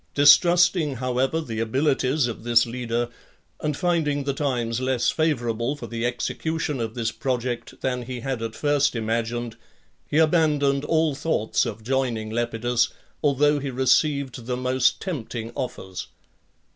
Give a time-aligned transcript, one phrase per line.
[0.15, 3.07] Distrusting, however, the abilities of this leader,
[3.59, 8.41] and finding the times less favourable for the execution of this project than he had
[8.41, 9.57] at first imagined,
[10.09, 12.89] he abandoned all thoughts of joining Lepidus,
[13.23, 16.07] although he received the most tempting offers.